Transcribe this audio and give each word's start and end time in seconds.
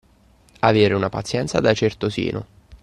Avere 0.61 0.95
una 0.95 1.09
pazienza 1.09 1.59
da 1.59 1.75
certosino. 1.75 2.45